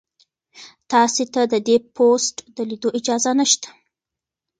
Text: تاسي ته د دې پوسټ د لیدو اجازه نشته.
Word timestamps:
تاسي 0.91 1.25
ته 1.33 1.41
د 1.51 1.53
دې 1.67 1.77
پوسټ 1.95 2.35
د 2.55 2.57
لیدو 2.69 2.89
اجازه 2.99 3.31
نشته. 3.39 3.69